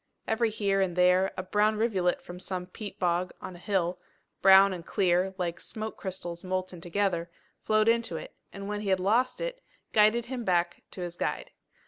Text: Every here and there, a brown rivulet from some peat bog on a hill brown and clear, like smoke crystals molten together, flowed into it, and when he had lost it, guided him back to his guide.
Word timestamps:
Every 0.27 0.49
here 0.49 0.81
and 0.81 0.95
there, 0.95 1.31
a 1.37 1.43
brown 1.43 1.75
rivulet 1.77 2.23
from 2.23 2.39
some 2.39 2.65
peat 2.65 2.97
bog 2.97 3.31
on 3.39 3.55
a 3.55 3.59
hill 3.59 3.99
brown 4.41 4.73
and 4.73 4.83
clear, 4.83 5.35
like 5.37 5.59
smoke 5.59 5.95
crystals 5.95 6.43
molten 6.43 6.81
together, 6.81 7.29
flowed 7.61 7.87
into 7.87 8.17
it, 8.17 8.33
and 8.51 8.67
when 8.67 8.81
he 8.81 8.89
had 8.89 8.99
lost 8.99 9.39
it, 9.39 9.61
guided 9.93 10.25
him 10.25 10.43
back 10.43 10.81
to 10.89 11.01
his 11.01 11.17
guide. 11.17 11.51